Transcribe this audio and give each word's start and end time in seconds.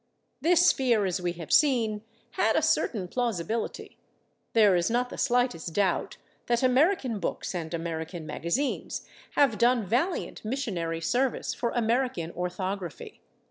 This 0.41 0.71
fear, 0.71 1.05
as 1.05 1.21
we 1.21 1.33
have 1.33 1.53
seen, 1.53 2.01
had 2.31 2.55
a 2.55 2.61
certain 2.63 3.07
plausibility; 3.07 3.99
there 4.53 4.75
is 4.75 4.89
not 4.89 5.11
the 5.11 5.17
slightest 5.19 5.75
doubt 5.75 6.17
that 6.47 6.63
American 6.63 7.19
books 7.19 7.53
and 7.53 7.71
American 7.71 8.25
magazines 8.25 9.05
have 9.35 9.59
done 9.59 9.85
valiant 9.85 10.43
missionary 10.43 11.01
service 11.01 11.53
for 11.53 11.69
American 11.69 12.31
orthography. 12.31 13.21